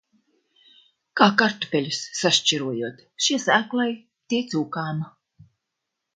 [1.19, 3.87] Kā kartupeļus sašķirojot– šie sēklai,
[4.35, 5.07] tie cūkām.